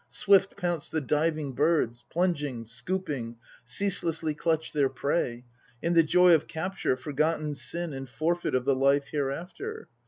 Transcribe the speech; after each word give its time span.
1 0.05 0.05
Swift 0.07 0.57
pounce 0.57 0.89
the 0.89 0.99
diving 0.99 1.51
birds, 1.51 2.05
Plunging, 2.09 2.65
scooping, 2.65 3.35
Ceaselessly 3.65 4.33
clutch 4.33 4.73
their 4.73 4.89
prey: 4.89 5.45
In 5.83 5.93
the 5.93 6.01
joy 6.01 6.33
of 6.33 6.47
capture 6.47 6.95
Forgotten 6.97 7.53
sin 7.53 7.93
and 7.93 8.09
forfeit 8.09 8.55
Of 8.55 8.65
the 8.65 8.75
life 8.75 9.09
hereafter! 9.11 9.89